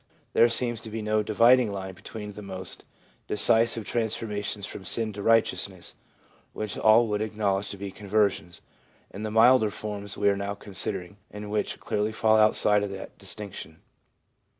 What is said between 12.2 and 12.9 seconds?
outside of